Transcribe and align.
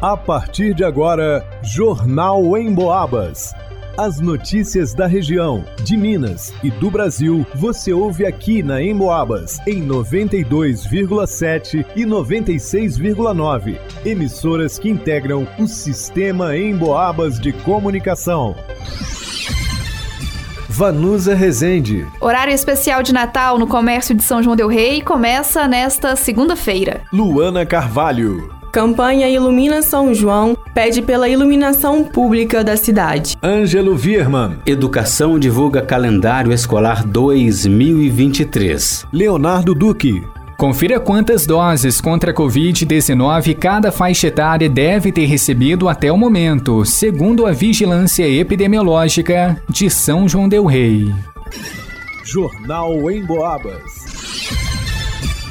A 0.00 0.14
partir 0.14 0.74
de 0.74 0.84
agora, 0.84 1.42
Jornal 1.62 2.54
em 2.58 2.74
Boabas. 2.74 3.54
As 3.96 4.20
notícias 4.20 4.92
da 4.92 5.06
região, 5.06 5.64
de 5.82 5.96
Minas 5.96 6.52
e 6.62 6.70
do 6.70 6.90
Brasil, 6.90 7.46
você 7.54 7.94
ouve 7.94 8.26
aqui 8.26 8.62
na 8.62 8.82
Emboabas, 8.82 9.58
em 9.66 9.82
92,7 9.86 11.86
e 11.96 12.04
96,9. 12.04 13.78
Emissoras 14.04 14.78
que 14.78 14.90
integram 14.90 15.48
o 15.58 15.66
sistema 15.66 16.54
Emboabas 16.54 17.40
de 17.40 17.54
comunicação. 17.54 18.54
Vanusa 20.68 21.34
Rezende. 21.34 22.06
Horário 22.20 22.52
especial 22.52 23.02
de 23.02 23.14
Natal 23.14 23.58
no 23.58 23.66
comércio 23.66 24.14
de 24.14 24.22
São 24.22 24.42
João 24.42 24.56
Del 24.56 24.68
Rei 24.68 25.00
começa 25.00 25.66
nesta 25.66 26.14
segunda-feira. 26.16 27.00
Luana 27.10 27.64
Carvalho. 27.64 28.55
Campanha 28.76 29.26
Ilumina 29.26 29.80
São 29.80 30.12
João 30.12 30.54
pede 30.74 31.00
pela 31.00 31.30
iluminação 31.30 32.04
pública 32.04 32.62
da 32.62 32.76
cidade. 32.76 33.34
Ângelo 33.42 33.96
Virman. 33.96 34.58
Educação 34.66 35.38
divulga 35.38 35.80
calendário 35.80 36.52
escolar 36.52 37.02
2023. 37.02 39.06
Leonardo 39.10 39.74
Duque. 39.74 40.22
Confira 40.58 41.00
quantas 41.00 41.46
doses 41.46 42.02
contra 42.02 42.32
a 42.32 42.34
Covid-19 42.34 43.56
cada 43.56 43.90
faixa 43.90 44.26
etária 44.26 44.68
deve 44.68 45.10
ter 45.10 45.24
recebido 45.24 45.88
até 45.88 46.12
o 46.12 46.18
momento, 46.18 46.84
segundo 46.84 47.46
a 47.46 47.52
Vigilância 47.52 48.28
Epidemiológica 48.28 49.58
de 49.70 49.88
São 49.88 50.28
João 50.28 50.50
Del 50.50 50.66
Rei. 50.66 51.14
Jornal 52.26 53.10
em 53.10 53.24
Boabas. 53.24 54.05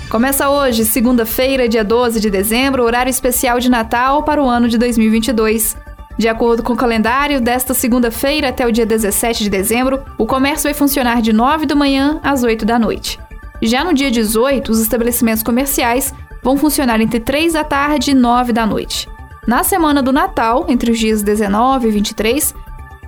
Começa 0.09 0.49
hoje, 0.49 0.85
segunda-feira, 0.85 1.67
dia 1.67 1.83
12 1.83 2.19
de 2.19 2.29
dezembro, 2.29 2.83
horário 2.83 3.09
especial 3.09 3.59
de 3.59 3.69
Natal 3.69 4.23
para 4.23 4.41
o 4.41 4.47
ano 4.47 4.69
de 4.69 4.77
2022. 4.77 5.75
De 6.17 6.27
acordo 6.27 6.61
com 6.61 6.73
o 6.73 6.77
calendário, 6.77 7.41
desta 7.41 7.73
segunda-feira 7.73 8.49
até 8.49 8.65
o 8.67 8.71
dia 8.71 8.85
17 8.85 9.43
de 9.43 9.49
dezembro, 9.49 10.03
o 10.17 10.27
comércio 10.27 10.65
vai 10.65 10.75
funcionar 10.75 11.21
de 11.21 11.34
9 11.34 11.65
da 11.65 11.75
manhã 11.75 12.20
às 12.23 12.43
8 12.43 12.63
da 12.65 12.77
noite. 12.77 13.20
Já 13.62 13.84
no 13.84 13.93
dia 13.93 14.12
18, 14.12 14.71
os 14.71 14.79
estabelecimentos 14.79 15.41
comerciais 15.41 16.13
vão 16.43 16.55
funcionar 16.55 17.01
entre 17.01 17.19
3 17.19 17.53
da 17.53 17.63
tarde 17.63 18.12
e 18.12 18.13
9 18.13 18.53
da 18.53 18.65
noite. 18.65 19.09
Na 19.47 19.63
semana 19.63 20.03
do 20.03 20.13
Natal, 20.13 20.65
entre 20.69 20.91
os 20.91 20.99
dias 20.99 21.23
19 21.23 21.87
e 21.87 21.91
23, 21.91 22.53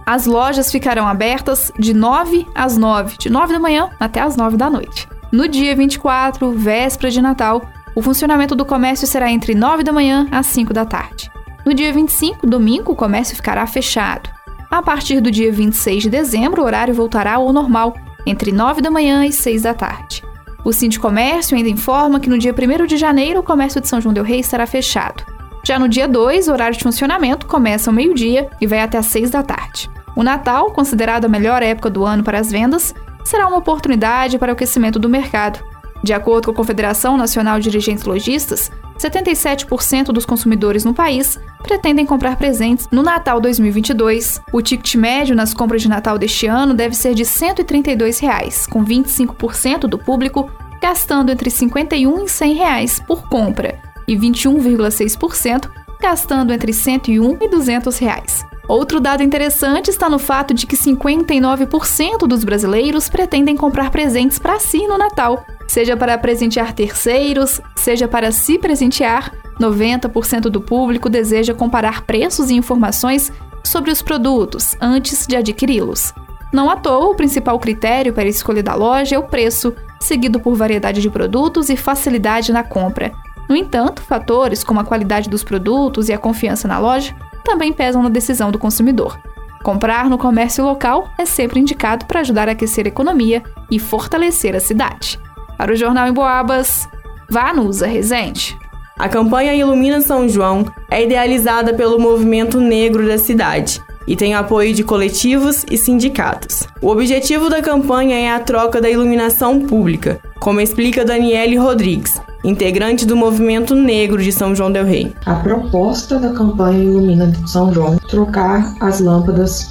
as 0.03 0.25
lojas 0.25 0.71
ficarão 0.71 1.07
abertas 1.07 1.71
de 1.77 1.93
9 1.93 2.47
às 2.55 2.75
9, 2.75 3.17
de 3.19 3.29
9 3.29 3.53
da 3.53 3.59
manhã 3.59 3.89
até 3.99 4.19
às 4.19 4.35
9 4.35 4.57
da 4.57 4.69
noite. 4.69 5.07
No 5.31 5.47
dia 5.47 5.75
24, 5.75 6.51
véspera 6.53 7.11
de 7.11 7.21
Natal, 7.21 7.61
o 7.93 8.01
funcionamento 8.01 8.55
do 8.55 8.65
comércio 8.65 9.05
será 9.05 9.29
entre 9.29 9.53
9 9.53 9.83
da 9.83 9.91
manhã 9.91 10.25
às 10.31 10.45
5 10.47 10.73
da 10.73 10.85
tarde. 10.85 11.29
No 11.65 11.73
dia 11.73 11.91
25, 11.91 12.47
domingo, 12.47 12.93
o 12.93 12.95
comércio 12.95 13.35
ficará 13.35 13.67
fechado. 13.67 14.29
A 14.71 14.81
partir 14.81 15.19
do 15.19 15.29
dia 15.29 15.51
26 15.51 16.03
de 16.03 16.09
dezembro, 16.09 16.61
o 16.61 16.65
horário 16.65 16.93
voltará 16.93 17.35
ao 17.35 17.51
normal, 17.51 17.93
entre 18.25 18.53
9 18.53 18.81
da 18.81 18.89
manhã 18.89 19.25
e 19.25 19.31
6 19.31 19.63
da 19.63 19.73
tarde. 19.73 20.23
O 20.63 20.99
Comércio 20.99 21.55
ainda 21.55 21.69
informa 21.69 22.19
que 22.19 22.29
no 22.29 22.37
dia 22.37 22.53
1 22.53 22.85
de 22.85 22.97
janeiro 22.97 23.39
o 23.39 23.43
comércio 23.43 23.79
de 23.79 23.87
São 23.87 24.01
João 24.01 24.13
del 24.13 24.23
Rei 24.23 24.39
estará 24.39 24.65
fechado. 24.65 25.23
Já 25.63 25.79
no 25.79 25.87
dia 25.87 26.07
2, 26.07 26.47
o 26.47 26.51
horário 26.53 26.77
de 26.77 26.83
funcionamento 26.83 27.45
começa 27.45 27.89
ao 27.89 27.93
meio-dia 27.93 28.49
e 28.59 28.67
vai 28.67 28.79
até 28.79 28.97
às 28.97 29.05
6 29.07 29.29
da 29.29 29.43
tarde. 29.43 29.89
O 30.15 30.23
Natal, 30.23 30.71
considerado 30.71 31.25
a 31.25 31.29
melhor 31.29 31.63
época 31.63 31.89
do 31.89 32.05
ano 32.05 32.23
para 32.23 32.39
as 32.39 32.51
vendas, 32.51 32.93
será 33.27 33.45
uma 33.47 33.57
oportunidade 33.57 34.39
para 34.39 34.51
o 34.51 34.53
aquecimento 34.53 34.97
do 34.97 35.09
mercado. 35.09 35.59
De 36.01 36.13
acordo 36.13 36.45
com 36.45 36.51
a 36.51 36.55
Confederação 36.55 37.17
Nacional 37.17 37.59
de 37.59 37.69
Dirigentes 37.69 38.05
Logistas, 38.05 38.71
77% 38.97 40.05
dos 40.05 40.25
consumidores 40.25 40.85
no 40.85 40.93
país 40.93 41.37
pretendem 41.61 42.05
comprar 42.05 42.37
presentes 42.37 42.87
no 42.89 43.03
Natal 43.03 43.41
2022. 43.41 44.41
O 44.53 44.61
ticket 44.61 44.95
médio 44.95 45.35
nas 45.35 45.53
compras 45.53 45.81
de 45.81 45.89
Natal 45.89 46.17
deste 46.17 46.47
ano 46.47 46.73
deve 46.73 46.95
ser 46.95 47.13
de 47.13 47.25
132 47.25 48.19
reais, 48.19 48.65
com 48.65 48.83
25% 48.83 49.81
do 49.81 49.97
público 49.97 50.49
gastando 50.81 51.31
entre 51.31 51.49
R$ 51.49 51.55
51 51.55 52.23
e 52.23 52.29
100 52.29 52.53
reais 52.53 52.99
por 53.05 53.27
compra 53.27 53.79
e 54.07 54.15
21,6% 54.15 55.69
gastando 55.99 56.53
entre 56.53 56.71
R$ 56.71 56.77
101 56.77 57.37
e 57.41 57.49
200 57.49 57.97
reais. 57.97 58.45
Outro 58.67 58.99
dado 58.99 59.23
interessante 59.23 59.89
está 59.89 60.09
no 60.09 60.19
fato 60.19 60.53
de 60.53 60.67
que 60.67 60.75
59% 60.75 62.27
dos 62.27 62.43
brasileiros 62.43 63.07
pretendem 63.07 63.55
comprar 63.55 63.89
presentes 63.91 64.37
para 64.37 64.59
si 64.59 64.85
no 64.85 64.97
Natal, 64.97 65.45
seja 65.67 65.95
para 65.95 66.17
presentear 66.17 66.73
terceiros, 66.73 67.61
seja 67.75 68.07
para 68.07 68.31
se 68.31 68.59
presentear. 68.59 69.33
90% 69.57 70.41
do 70.49 70.61
público 70.61 71.09
deseja 71.09 71.53
comparar 71.53 72.01
preços 72.01 72.51
e 72.51 72.55
informações 72.55 73.31
sobre 73.63 73.89
os 73.89 74.01
produtos 74.01 74.75
antes 74.81 75.25
de 75.25 75.35
adquiri-los. 75.35 76.13
Não 76.53 76.69
à 76.69 76.75
toa, 76.75 77.09
o 77.09 77.15
principal 77.15 77.57
critério 77.59 78.13
para 78.13 78.23
a 78.23 78.27
escolha 78.27 78.61
da 78.61 78.75
loja 78.75 79.15
é 79.15 79.19
o 79.19 79.23
preço, 79.23 79.73
seguido 79.99 80.39
por 80.39 80.55
variedade 80.55 81.01
de 81.01 81.09
produtos 81.09 81.69
e 81.69 81.77
facilidade 81.77 82.51
na 82.51 82.63
compra. 82.63 83.11
No 83.49 83.55
entanto, 83.55 84.01
fatores 84.01 84.63
como 84.63 84.79
a 84.79 84.83
qualidade 84.83 85.29
dos 85.29 85.43
produtos 85.43 86.09
e 86.09 86.13
a 86.13 86.17
confiança 86.17 86.67
na 86.67 86.77
loja 86.77 87.15
também 87.47 87.71
pesam 87.71 88.03
na 88.03 88.09
decisão 88.09 88.51
do 88.51 88.59
consumidor. 88.59 89.17
Comprar 89.63 90.09
no 90.09 90.17
comércio 90.17 90.65
local 90.65 91.09
é 91.17 91.25
sempre 91.25 91.61
indicado 91.61 92.05
para 92.05 92.19
ajudar 92.19 92.49
a 92.49 92.51
aquecer 92.51 92.85
a 92.85 92.89
economia 92.89 93.41
e 93.71 93.79
fortalecer 93.79 94.53
a 94.53 94.59
cidade. 94.59 95.17
Para 95.57 95.71
o 95.71 95.75
Jornal 95.75 96.09
em 96.09 96.13
Boabas, 96.13 96.87
vá 97.29 97.53
no 97.53 97.63
Usa 97.63 97.87
Resente. 97.87 98.55
A 98.99 99.07
campanha 99.07 99.55
Ilumina 99.55 100.01
São 100.01 100.27
João 100.27 100.65
é 100.91 101.03
idealizada 101.03 101.73
pelo 101.73 101.99
movimento 101.99 102.59
negro 102.59 103.07
da 103.07 103.17
cidade 103.17 103.81
e 104.05 104.15
tem 104.15 104.33
apoio 104.33 104.73
de 104.73 104.83
coletivos 104.83 105.65
e 105.71 105.77
sindicatos. 105.77 106.67
O 106.81 106.89
objetivo 106.89 107.49
da 107.49 107.61
campanha 107.61 108.17
é 108.17 108.29
a 108.29 108.39
troca 108.39 108.81
da 108.81 108.89
iluminação 108.89 109.61
pública, 109.61 110.19
como 110.39 110.59
explica 110.59 111.05
Daniele 111.05 111.55
Rodrigues, 111.55 112.19
integrante 112.47 113.05
do 113.05 113.15
movimento 113.15 113.75
negro 113.75 114.21
de 114.21 114.31
São 114.31 114.55
João 114.55 114.71
del 114.71 114.85
Rei. 114.85 115.13
A 115.25 115.35
proposta 115.35 116.17
da 116.17 116.29
campanha 116.29 116.83
Ilumina 116.83 117.31
São 117.45 117.73
João 117.73 117.97
trocar 118.09 118.73
as 118.79 119.01
lâmpadas, 119.01 119.69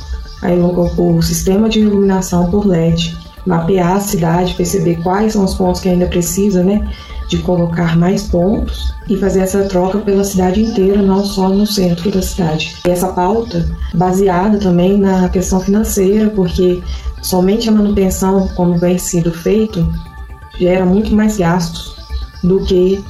o 0.99 1.23
sistema 1.23 1.69
de 1.69 1.81
iluminação 1.81 2.51
por 2.51 2.67
LED, 2.67 3.17
mapear 3.47 3.97
a 3.97 4.01
cidade, 4.01 4.55
perceber 4.55 4.97
quais 5.03 5.33
são 5.33 5.45
os 5.45 5.55
pontos 5.55 5.81
que 5.81 5.89
ainda 5.89 6.07
precisa, 6.07 6.63
né, 6.63 6.87
de 7.29 7.39
colocar 7.39 7.97
mais 7.97 8.25
pontos 8.25 8.93
e 9.09 9.17
fazer 9.17 9.41
essa 9.41 9.65
troca 9.65 9.99
pela 9.99 10.23
cidade 10.23 10.63
inteira, 10.63 11.01
não 11.01 11.25
só 11.25 11.49
no 11.49 11.67
centro 11.67 12.11
da 12.11 12.21
cidade. 12.21 12.77
E 12.87 12.91
essa 12.91 13.09
pauta 13.09 13.67
baseada 13.95 14.59
também 14.59 14.99
na 14.99 15.29
questão 15.29 15.61
financeira, 15.61 16.29
porque 16.31 16.83
somente 17.23 17.69
a 17.69 17.73
manutenção, 17.73 18.49
como 18.49 18.77
vem 18.77 18.99
sendo 18.99 19.33
feito, 19.33 19.87
gera 20.59 20.85
muito 20.85 21.15
mais 21.15 21.39
gastos 21.39 21.96
do 22.47 22.65
que 22.65 23.05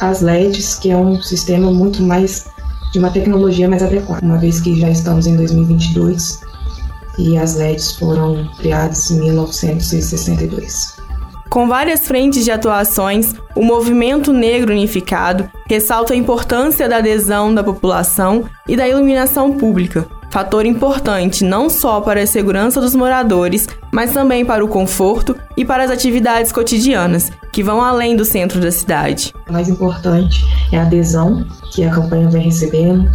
as 0.00 0.20
LEDs, 0.20 0.76
que 0.76 0.90
é 0.90 0.96
um 0.96 1.20
sistema 1.20 1.70
muito 1.70 2.02
mais 2.02 2.46
de 2.92 2.98
uma 2.98 3.10
tecnologia 3.10 3.68
mais 3.68 3.82
adequada, 3.82 4.24
uma 4.24 4.38
vez 4.38 4.60
que 4.60 4.78
já 4.78 4.90
estamos 4.90 5.26
em 5.26 5.36
2022 5.36 6.40
e 7.18 7.36
as 7.36 7.56
LEDs 7.56 7.96
foram 7.96 8.48
criadas 8.58 9.10
em 9.10 9.20
1962. 9.20 10.96
Com 11.48 11.68
várias 11.68 12.06
frentes 12.06 12.44
de 12.44 12.50
atuações, 12.50 13.34
o 13.54 13.62
Movimento 13.62 14.32
Negro 14.32 14.72
Unificado 14.72 15.50
ressalta 15.68 16.14
a 16.14 16.16
importância 16.16 16.88
da 16.88 16.96
adesão 16.96 17.54
da 17.54 17.62
população 17.62 18.44
e 18.66 18.74
da 18.74 18.88
iluminação 18.88 19.52
pública, 19.52 20.08
fator 20.32 20.64
importante 20.64 21.44
não 21.44 21.68
só 21.68 22.00
para 22.00 22.22
a 22.22 22.26
segurança 22.26 22.80
dos 22.80 22.94
moradores, 22.94 23.68
mas 23.92 24.12
também 24.12 24.46
para 24.46 24.64
o 24.64 24.68
conforto 24.68 25.36
e 25.54 25.62
para 25.62 25.84
as 25.84 25.90
atividades 25.90 26.50
cotidianas, 26.50 27.30
que 27.52 27.62
vão 27.62 27.82
além 27.82 28.16
do 28.16 28.24
centro 28.24 28.58
da 28.58 28.72
cidade. 28.72 29.34
O 29.46 29.52
mais 29.52 29.68
importante 29.68 30.42
é 30.72 30.78
a 30.78 30.82
adesão 30.82 31.46
que 31.70 31.84
a 31.84 31.90
campanha 31.90 32.30
vem 32.30 32.44
recebendo. 32.44 33.06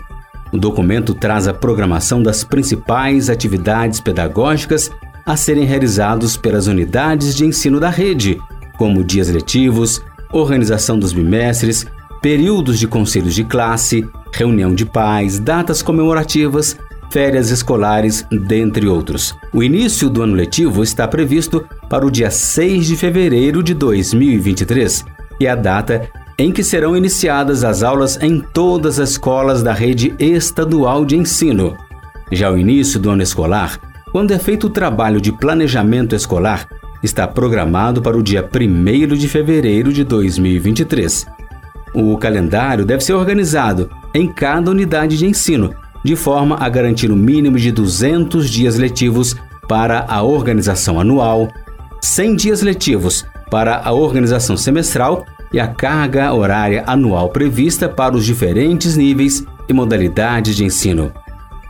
O 0.52 0.58
documento 0.58 1.14
traz 1.14 1.48
a 1.48 1.54
programação 1.54 2.22
das 2.22 2.44
principais 2.44 3.30
atividades 3.30 4.00
pedagógicas 4.00 4.92
a 5.26 5.36
serem 5.36 5.66
realizados 5.66 6.38
pelas 6.38 6.68
unidades 6.68 7.36
de 7.36 7.46
ensino 7.46 7.80
da 7.80 7.90
rede, 7.90 8.40
como 8.78 9.04
dias 9.04 9.30
letivos, 9.30 10.02
organização 10.32 11.00
dos 11.00 11.14
bimestres, 11.14 11.88
períodos 12.26 12.80
de 12.80 12.88
conselhos 12.88 13.36
de 13.36 13.44
classe, 13.44 14.04
reunião 14.34 14.74
de 14.74 14.84
pais, 14.84 15.38
datas 15.38 15.84
comemorativas, 15.84 16.76
férias 17.12 17.52
escolares, 17.52 18.26
dentre 18.32 18.88
outros. 18.88 19.36
O 19.54 19.62
início 19.62 20.10
do 20.10 20.24
ano 20.24 20.34
letivo 20.34 20.82
está 20.82 21.08
previsto 21.08 21.64
para 21.88 22.04
o 22.04 22.10
dia 22.10 22.32
6 22.32 22.88
de 22.88 22.96
fevereiro 22.96 23.62
de 23.62 23.76
2023 23.76 25.06
e 25.40 25.48
a 25.48 25.54
data 25.54 26.10
em 26.36 26.52
que 26.52 26.64
serão 26.64 26.98
iniciadas 26.98 27.64
as 27.64 27.84
aulas 27.84 28.18
em 28.20 28.40
todas 28.40 29.00
as 29.00 29.12
escolas 29.12 29.62
da 29.62 29.72
rede 29.72 30.16
estadual 30.18 31.06
de 31.06 31.16
ensino. 31.16 31.78
Já 32.32 32.50
o 32.50 32.58
início 32.58 33.00
do 33.00 33.12
ano 33.12 33.22
escolar, 33.22 33.80
quando 34.12 34.32
é 34.32 34.40
feito 34.40 34.66
o 34.66 34.72
trabalho 34.72 35.22
de 35.22 35.32
planejamento 35.32 36.16
escolar, 36.16 36.68
está 37.04 37.28
programado 37.28 38.02
para 38.02 38.18
o 38.18 38.24
dia 38.24 38.44
1 38.44 39.16
de 39.16 39.30
fevereiro 39.30 39.94
de 39.94 40.04
2023. 40.04 41.45
O 41.96 42.18
calendário 42.18 42.86
deve 42.86 43.02
ser 43.02 43.14
organizado 43.14 43.90
em 44.14 44.28
cada 44.28 44.70
unidade 44.70 45.18
de 45.18 45.26
ensino, 45.26 45.74
de 46.04 46.14
forma 46.14 46.58
a 46.60 46.68
garantir 46.68 47.10
o 47.10 47.16
mínimo 47.16 47.58
de 47.58 47.72
200 47.72 48.50
dias 48.50 48.76
letivos 48.76 49.34
para 49.66 50.06
a 50.10 50.22
organização 50.22 51.00
anual, 51.00 51.48
100 52.02 52.36
dias 52.36 52.62
letivos 52.62 53.26
para 53.50 53.78
a 53.78 53.94
organização 53.94 54.58
semestral 54.58 55.26
e 55.54 55.60
a 55.60 55.70
carga 55.70 56.34
horária 56.34 56.84
anual 56.86 57.30
prevista 57.30 57.88
para 57.88 58.18
os 58.18 58.26
diferentes 58.26 58.98
níveis 58.98 59.46
e 59.70 59.74
modalidades 59.74 60.54
de 60.58 60.66
ensino. 60.66 61.14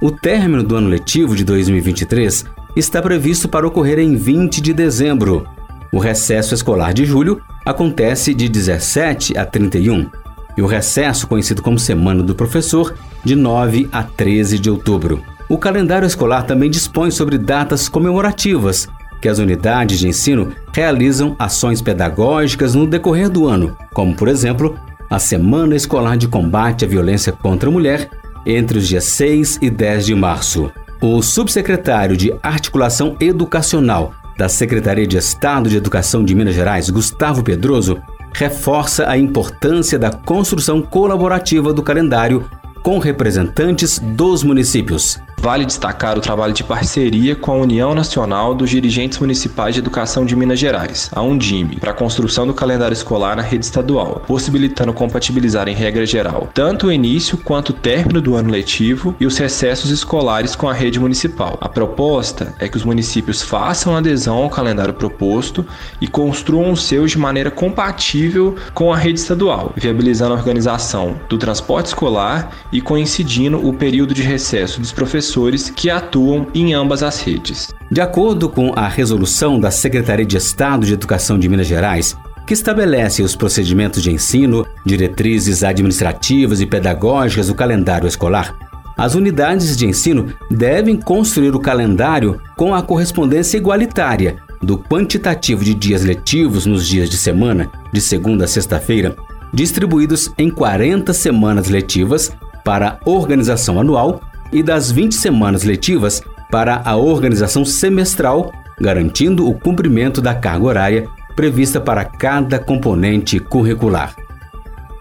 O 0.01 0.09
término 0.09 0.63
do 0.63 0.75
ano 0.75 0.89
letivo 0.89 1.35
de 1.35 1.43
2023 1.43 2.45
está 2.75 2.99
previsto 2.99 3.47
para 3.47 3.67
ocorrer 3.67 3.99
em 3.99 4.15
20 4.15 4.59
de 4.59 4.73
dezembro. 4.73 5.45
O 5.93 5.99
recesso 5.99 6.55
escolar 6.55 6.95
de 6.95 7.05
julho 7.05 7.39
acontece 7.65 8.33
de 8.33 8.47
17 8.47 9.37
a 9.37 9.45
31 9.45 10.09
e 10.57 10.61
o 10.61 10.67
recesso, 10.67 11.27
conhecido 11.27 11.61
como 11.61 11.79
Semana 11.79 12.23
do 12.23 12.35
Professor, 12.35 12.95
de 13.23 13.35
9 13.35 13.89
a 13.91 14.03
13 14.03 14.59
de 14.59 14.69
outubro. 14.69 15.21
O 15.49 15.57
calendário 15.57 16.05
escolar 16.05 16.43
também 16.43 16.69
dispõe 16.69 17.11
sobre 17.11 17.37
datas 17.37 17.89
comemorativas 17.89 18.87
que 19.21 19.29
as 19.29 19.39
unidades 19.39 19.99
de 19.99 20.07
ensino 20.07 20.53
realizam 20.71 21.35
ações 21.39 21.81
pedagógicas 21.81 22.75
no 22.75 22.85
decorrer 22.85 23.29
do 23.29 23.47
ano, 23.47 23.75
como, 23.93 24.15
por 24.15 24.27
exemplo, 24.27 24.77
a 25.09 25.17
Semana 25.17 25.75
Escolar 25.75 26.17
de 26.17 26.27
Combate 26.27 26.85
à 26.85 26.87
Violência 26.87 27.31
contra 27.31 27.69
a 27.69 27.71
Mulher, 27.71 28.09
entre 28.45 28.77
os 28.77 28.87
dias 28.87 29.03
6 29.05 29.59
e 29.61 29.69
10 29.69 30.05
de 30.05 30.15
março. 30.15 30.71
O 31.01 31.21
subsecretário 31.21 32.15
de 32.15 32.33
Articulação 32.43 33.15
Educacional 33.19 34.13
da 34.37 34.49
Secretaria 34.49 35.07
de 35.07 35.17
Estado 35.17 35.69
de 35.69 35.77
Educação 35.77 36.23
de 36.23 36.35
Minas 36.35 36.55
Gerais, 36.55 36.89
Gustavo 36.89 37.43
Pedroso, 37.43 38.01
reforça 38.33 39.09
a 39.09 39.17
importância 39.17 39.97
da 39.97 40.11
construção 40.11 40.81
colaborativa 40.81 41.73
do 41.73 41.81
calendário 41.81 42.45
com 42.83 42.99
representantes 42.99 43.97
dos 43.99 44.43
municípios. 44.43 45.19
Vale 45.45 45.63
destacar 45.63 46.17
o 46.17 46.21
trabalho 46.21 46.53
de 46.53 46.63
parceria 46.63 47.35
com 47.35 47.51
a 47.51 47.57
União 47.57 47.93
Nacional 47.93 48.55
dos 48.55 48.67
Dirigentes 48.67 49.19
Municipais 49.19 49.75
de 49.75 49.79
Educação 49.79 50.25
de 50.25 50.35
Minas 50.35 50.57
Gerais, 50.57 51.11
a 51.13 51.21
Undime, 51.21 51.75
para 51.75 51.91
a 51.91 51.93
construção 51.93 52.47
do 52.47 52.53
calendário 52.55 52.95
escolar 52.95 53.35
na 53.35 53.43
rede 53.43 53.63
estadual, 53.63 54.23
possibilitando 54.25 54.91
compatibilizar 54.91 55.67
em 55.67 55.75
regra 55.75 56.03
geral 56.03 56.49
tanto 56.51 56.87
o 56.87 56.91
início 56.91 57.37
quanto 57.37 57.69
o 57.69 57.73
término 57.73 58.19
do 58.19 58.33
ano 58.33 58.49
letivo 58.49 59.15
e 59.19 59.27
os 59.27 59.37
recessos 59.37 59.91
escolares 59.91 60.55
com 60.55 60.67
a 60.67 60.73
rede 60.73 60.99
municipal. 60.99 61.59
A 61.61 61.69
proposta 61.69 62.55
é 62.57 62.67
que 62.67 62.77
os 62.77 62.83
municípios 62.83 63.43
façam 63.43 63.95
adesão 63.95 64.37
ao 64.37 64.49
calendário 64.49 64.95
proposto 64.95 65.63
e 66.01 66.07
construam 66.07 66.71
os 66.71 66.85
seus 66.85 67.11
de 67.11 67.19
maneira 67.19 67.51
compatível 67.51 68.55
com 68.73 68.91
a 68.91 68.97
rede 68.97 69.19
estadual, 69.19 69.73
viabilizando 69.75 70.33
a 70.33 70.37
organização 70.37 71.15
do 71.29 71.37
transporte 71.37 71.85
escolar 71.89 72.49
e 72.71 72.81
coincidindo 72.81 73.63
o 73.63 73.71
período 73.71 74.11
de 74.11 74.23
recesso 74.23 74.81
dos 74.81 74.91
professores 74.91 75.34
professores 75.35 75.69
que 75.69 75.89
atuam 75.89 76.47
em 76.55 76.73
ambas 76.73 77.03
as 77.03 77.21
redes. 77.21 77.73
De 77.91 77.99
acordo 77.99 78.47
com 78.47 78.71
a 78.73 78.87
resolução 78.87 79.59
da 79.59 79.69
Secretaria 79.69 80.25
de 80.25 80.37
Estado 80.37 80.85
de 80.85 80.93
Educação 80.93 81.37
de 81.37 81.49
Minas 81.49 81.67
Gerais, 81.67 82.15
que 82.47 82.53
estabelece 82.53 83.21
os 83.21 83.35
procedimentos 83.35 84.01
de 84.01 84.11
ensino, 84.11 84.65
diretrizes 84.85 85.61
administrativas 85.61 86.61
e 86.61 86.65
pedagógicas 86.65 87.47
do 87.47 87.55
calendário 87.55 88.07
escolar, 88.07 88.55
as 88.97 89.13
unidades 89.13 89.75
de 89.75 89.85
ensino 89.85 90.33
devem 90.49 90.95
construir 90.95 91.53
o 91.53 91.59
calendário 91.59 92.39
com 92.55 92.73
a 92.73 92.81
correspondência 92.81 93.57
igualitária 93.57 94.37
do 94.61 94.77
quantitativo 94.77 95.65
de 95.65 95.73
dias 95.73 96.05
letivos 96.05 96.65
nos 96.65 96.87
dias 96.87 97.09
de 97.09 97.17
semana, 97.17 97.69
de 97.91 97.99
segunda 97.99 98.45
a 98.45 98.47
sexta-feira, 98.47 99.13
distribuídos 99.53 100.31
em 100.37 100.49
40 100.49 101.11
semanas 101.11 101.67
letivas 101.67 102.31
para 102.63 102.99
organização 103.05 103.79
anual 103.79 104.21
e 104.55 104.63
das 104.63 104.89
20 104.89 105.13
semanas 105.13 105.63
letivas 105.63 106.23
para 106.49 106.81
a 106.85 106.95
organização 106.95 107.65
semestral, 107.65 108.53
garantindo 108.79 109.47
o 109.47 109.53
cumprimento 109.53 110.21
da 110.21 110.33
carga 110.33 110.65
horária 110.65 111.07
prevista 111.35 111.81
para 111.81 112.05
cada 112.05 112.57
componente 112.57 113.37
curricular. 113.37 114.15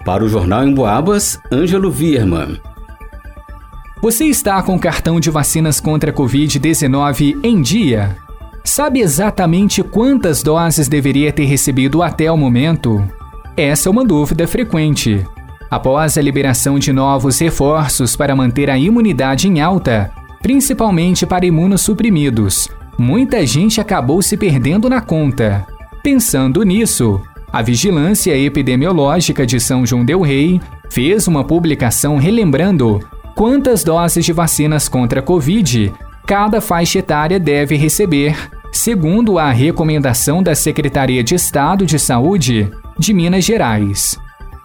Para 0.05 0.25
o 0.25 0.29
Jornal 0.29 0.67
em 0.67 0.75
Boabas, 0.75 1.39
Ângelo 1.53 1.89
Vierman. 1.89 2.61
Você 4.03 4.25
está 4.25 4.61
com 4.63 4.75
o 4.75 4.81
cartão 4.81 5.21
de 5.21 5.31
vacinas 5.31 5.81
contra 5.81 6.11
a 6.11 6.15
Covid-19 6.15 7.39
em 7.45 7.63
dia? 7.63 8.17
Sabe 8.65 9.01
exatamente 9.01 9.85
quantas 9.85 10.43
doses 10.43 10.89
deveria 10.89 11.33
ter 11.33 11.45
recebido 11.45 12.03
até 12.03 12.31
o 12.31 12.37
momento? 12.37 13.03
Essa 13.57 13.89
é 13.89 13.93
uma 13.93 14.05
dúvida 14.05 14.49
frequente. 14.49 15.25
Após 15.75 16.17
a 16.17 16.23
liberação 16.23 16.79
de 16.79 16.93
novos 16.93 17.41
reforços 17.41 18.15
para 18.15 18.37
manter 18.37 18.71
a 18.71 18.79
imunidade 18.79 19.49
em 19.49 19.61
alta, 19.61 20.09
principalmente 20.41 21.27
para 21.27 21.47
imunossuprimidos, 21.47 22.69
muita 22.97 23.45
gente 23.45 23.81
acabou 23.81 24.23
se 24.23 24.37
perdendo 24.37 24.89
na 24.89 25.01
conta. 25.01 25.67
Pensando 26.01 26.63
nisso, 26.63 27.21
a 27.53 27.61
Vigilância 27.61 28.39
Epidemiológica 28.39 29.45
de 29.45 29.59
São 29.59 29.85
João 29.85 30.05
Del 30.05 30.21
Rei 30.21 30.61
fez 30.89 31.27
uma 31.27 31.43
publicação 31.43 32.19
relembrando 32.19 33.01
quantas 33.35 33.83
doses 33.83 34.25
de 34.25 34.33
vacinas 34.33 34.89
contra 34.89 35.19
a 35.19 35.25
Covid 35.25 35.93
cada 36.25 36.61
faixa 36.61 37.01
etária 37.01 37.41
deve 37.41 37.75
receber, 37.75 38.37
segundo 38.71 39.41
a 39.41 39.51
recomendação 39.51 40.41
da 40.41 40.55
Secretaria 40.55 41.25
de 41.25 41.35
Estado 41.35 41.85
de 41.85 41.99
Saúde 41.99 42.71
de 42.97 43.13
Minas 43.13 43.43
Gerais 43.43 44.23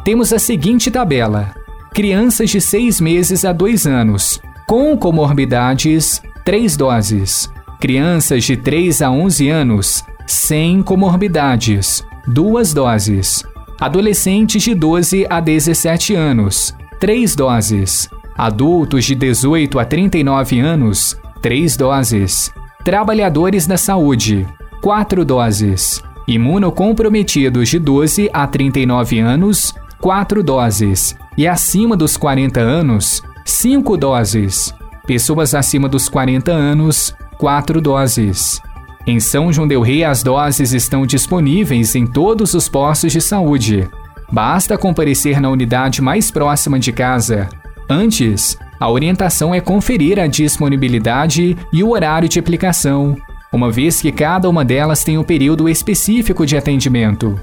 temos 0.09 0.33
a 0.33 0.39
seguinte 0.39 0.89
tabela: 0.89 1.53
crianças 1.93 2.49
de 2.49 2.59
6 2.59 2.99
meses 2.99 3.45
a 3.45 3.53
2 3.53 3.85
anos, 3.85 4.41
com 4.67 4.97
comorbidades, 4.97 6.19
3 6.43 6.75
doses. 6.75 7.47
Crianças 7.79 8.43
de 8.43 8.57
3 8.57 9.03
a 9.03 9.11
11 9.11 9.49
anos, 9.49 10.03
sem 10.25 10.81
comorbidades, 10.81 12.03
2 12.25 12.73
doses. 12.73 13.43
Adolescentes 13.79 14.63
de 14.63 14.73
12 14.73 15.27
a 15.29 15.39
17 15.39 16.15
anos, 16.15 16.75
3 16.99 17.35
doses. 17.35 18.09
Adultos 18.35 19.05
de 19.05 19.13
18 19.13 19.77
a 19.77 19.85
39 19.85 20.59
anos, 20.59 21.21
3 21.39 21.77
doses. 21.77 22.51
Trabalhadores 22.83 23.67
da 23.67 23.77
saúde, 23.77 24.47
4 24.81 25.23
doses. 25.23 26.01
Imunocomprometidos 26.27 27.69
de 27.69 27.77
12 27.77 28.27
a 28.33 28.47
39 28.47 29.19
anos, 29.19 29.75
4 29.99 30.41
doses 30.41 31.15
e 31.37 31.45
acima 31.47 31.95
dos 31.95 32.15
40 32.15 32.59
anos, 32.59 33.21
5 33.45 33.97
doses. 33.97 34.73
Pessoas 35.05 35.53
acima 35.53 35.89
dos 35.89 36.07
40 36.07 36.51
anos, 36.51 37.13
4 37.37 37.81
doses. 37.81 38.61
Em 39.05 39.19
São 39.19 39.51
João 39.51 39.67
del 39.67 39.81
Rei, 39.81 40.03
as 40.03 40.23
doses 40.23 40.71
estão 40.71 41.05
disponíveis 41.05 41.95
em 41.95 42.05
todos 42.05 42.53
os 42.53 42.69
postos 42.69 43.11
de 43.11 43.19
saúde. 43.19 43.89
Basta 44.31 44.77
comparecer 44.77 45.41
na 45.41 45.49
unidade 45.49 46.01
mais 46.01 46.31
próxima 46.31 46.79
de 46.79 46.93
casa. 46.93 47.49
Antes, 47.89 48.57
a 48.79 48.89
orientação 48.89 49.53
é 49.53 49.59
conferir 49.59 50.19
a 50.19 50.27
disponibilidade 50.27 51.57
e 51.73 51.83
o 51.83 51.89
horário 51.89 52.29
de 52.29 52.39
aplicação, 52.39 53.17
uma 53.51 53.71
vez 53.71 53.99
que 53.99 54.11
cada 54.11 54.47
uma 54.47 54.63
delas 54.63 55.03
tem 55.03 55.17
um 55.17 55.23
período 55.23 55.67
específico 55.67 56.45
de 56.45 56.55
atendimento. 56.55 57.37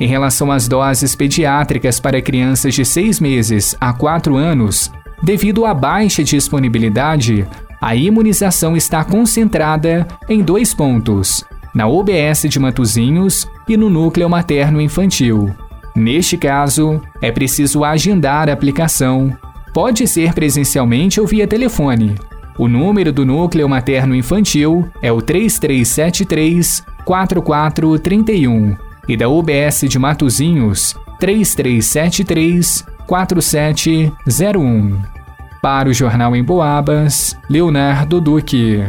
Em 0.00 0.06
relação 0.06 0.50
às 0.50 0.66
doses 0.66 1.14
pediátricas 1.14 2.00
para 2.00 2.20
crianças 2.20 2.74
de 2.74 2.84
6 2.84 3.20
meses 3.20 3.76
a 3.80 3.92
4 3.92 4.36
anos, 4.36 4.90
devido 5.22 5.64
à 5.64 5.72
baixa 5.72 6.24
disponibilidade, 6.24 7.46
a 7.80 7.94
imunização 7.94 8.76
está 8.76 9.04
concentrada 9.04 10.06
em 10.28 10.42
dois 10.42 10.74
pontos: 10.74 11.44
na 11.74 11.86
UBS 11.86 12.46
de 12.48 12.58
Matozinhos 12.58 13.48
e 13.68 13.76
no 13.76 13.88
núcleo 13.88 14.28
materno 14.28 14.80
infantil. 14.80 15.54
Neste 15.94 16.36
caso, 16.36 17.00
é 17.22 17.30
preciso 17.30 17.84
agendar 17.84 18.48
a 18.48 18.52
aplicação 18.52 19.36
Pode 19.74 20.06
ser 20.06 20.32
presencialmente 20.34 21.20
ou 21.20 21.26
via 21.26 21.48
telefone. 21.48 22.14
O 22.56 22.68
número 22.68 23.12
do 23.12 23.26
núcleo 23.26 23.68
materno 23.68 24.14
infantil 24.14 24.88
é 25.02 25.10
o 25.10 25.20
3373 25.20 26.86
4431 27.04 28.76
e 29.08 29.16
da 29.16 29.28
UBS 29.28 29.80
de 29.88 29.98
Matozinhos 29.98 30.94
3373 31.18 32.84
4701. 33.06 35.02
Para 35.62 35.88
o 35.88 35.94
Jornal 35.94 36.36
em 36.36 36.42
Boabas, 36.44 37.36
Leonardo 37.48 38.20
Duque. 38.20 38.82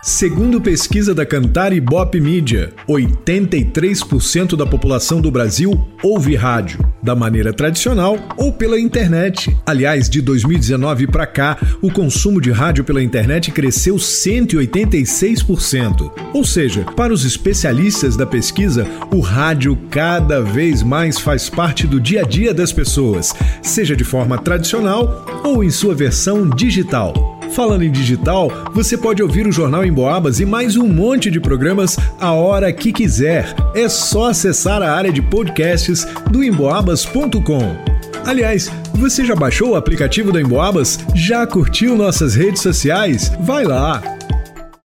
Segundo 0.00 0.60
pesquisa 0.60 1.12
da 1.12 1.26
Cantar 1.26 1.72
e 1.72 1.80
Bop 1.80 2.20
Mídia, 2.20 2.72
83% 2.88 4.54
da 4.56 4.64
população 4.64 5.20
do 5.20 5.28
Brasil 5.28 5.88
ouve 6.04 6.36
rádio, 6.36 6.78
da 7.02 7.16
maneira 7.16 7.52
tradicional 7.52 8.16
ou 8.36 8.52
pela 8.52 8.78
internet. 8.78 9.56
Aliás, 9.66 10.08
de 10.08 10.22
2019 10.22 11.08
para 11.08 11.26
cá, 11.26 11.58
o 11.82 11.90
consumo 11.90 12.40
de 12.40 12.52
rádio 12.52 12.84
pela 12.84 13.02
internet 13.02 13.50
cresceu 13.50 13.96
186%. 13.96 16.12
Ou 16.32 16.44
seja, 16.44 16.84
para 16.96 17.12
os 17.12 17.24
especialistas 17.24 18.16
da 18.16 18.24
pesquisa, 18.24 18.86
o 19.12 19.18
rádio 19.18 19.76
cada 19.90 20.40
vez 20.40 20.80
mais 20.80 21.18
faz 21.18 21.50
parte 21.50 21.88
do 21.88 22.00
dia 22.00 22.20
a 22.20 22.24
dia 22.24 22.54
das 22.54 22.72
pessoas, 22.72 23.34
seja 23.60 23.96
de 23.96 24.04
forma 24.04 24.38
tradicional 24.38 25.26
ou 25.42 25.64
em 25.64 25.70
sua 25.70 25.92
versão 25.92 26.48
digital. 26.48 27.37
Falando 27.52 27.82
em 27.82 27.90
digital, 27.90 28.50
você 28.72 28.96
pode 28.96 29.22
ouvir 29.22 29.46
o 29.46 29.52
Jornal 29.52 29.84
em 29.84 29.92
Boabas 29.92 30.40
e 30.40 30.46
mais 30.46 30.76
um 30.76 30.86
monte 30.86 31.30
de 31.30 31.40
programas 31.40 31.96
a 32.20 32.32
hora 32.32 32.72
que 32.72 32.92
quiser. 32.92 33.54
É 33.74 33.88
só 33.88 34.30
acessar 34.30 34.82
a 34.82 34.92
área 34.92 35.12
de 35.12 35.22
podcasts 35.22 36.06
do 36.30 36.42
emboabas.com. 36.42 37.76
Aliás, 38.24 38.70
você 38.94 39.24
já 39.24 39.34
baixou 39.34 39.70
o 39.70 39.76
aplicativo 39.76 40.32
da 40.32 40.40
Emboabas? 40.40 40.98
Já 41.14 41.46
curtiu 41.46 41.96
nossas 41.96 42.34
redes 42.34 42.60
sociais? 42.60 43.32
Vai 43.40 43.64
lá! 43.64 44.17